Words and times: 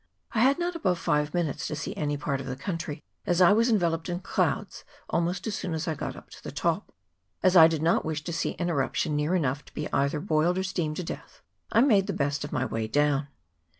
I 0.31 0.39
had 0.39 0.57
not 0.57 0.75
above 0.75 0.97
five 0.97 1.31
minutes 1.31 1.67
to 1.67 1.75
see 1.75 1.95
any 1.95 2.17
part 2.17 2.41
of 2.41 2.47
the 2.47 2.55
country, 2.55 3.03
as 3.27 3.39
I 3.39 3.53
was 3.53 3.69
enveloped 3.69 4.09
in 4.09 4.19
clouds 4.19 4.83
almost 5.11 5.45
as 5.45 5.53
soon 5.53 5.75
as 5.75 5.87
I 5.87 5.93
got 5.93 6.15
up 6.15 6.31
to 6.31 6.43
the 6.43 6.51
top. 6.51 6.91
As 7.43 7.55
I 7.55 7.67
did 7.67 7.83
not 7.83 8.03
wish 8.03 8.23
to 8.23 8.33
see 8.33 8.55
an 8.55 8.67
eruption 8.69 9.15
near 9.15 9.35
enough 9.35 9.63
to 9.65 9.73
be 9.75 9.87
either 9.93 10.19
boiled 10.19 10.57
or 10.57 10.63
steamed 10.63 10.95
to 10.95 11.03
death, 11.03 11.43
I 11.71 11.81
made 11.81 12.07
the 12.07 12.13
best 12.13 12.43
of 12.43 12.51
my 12.51 12.65
way 12.65 12.87
down. 12.87 13.27